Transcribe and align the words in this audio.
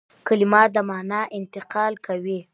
کلیمه 0.27 0.61
د 0.75 0.77
مانا 0.89 1.21
انتقال 1.37 1.93
کوي. 2.05 2.39